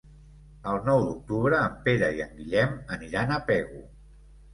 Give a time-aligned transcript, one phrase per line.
[0.69, 3.83] El nou d'octubre en Pere i en Guillem aniran a Pego.